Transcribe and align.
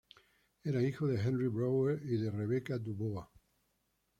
Era 0.63 0.81
hijo 0.81 1.05
de 1.05 1.21
Henry 1.21 1.47
Brewer 1.47 2.01
y 2.03 2.17
de 2.17 2.31
Rebecca 2.31 2.79
Du 2.79 2.95
Bois. 2.95 3.27